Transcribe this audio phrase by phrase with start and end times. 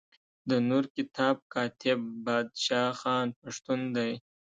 [0.49, 4.11] د نور کتاب کاتب بادشاه خان پښتون دی.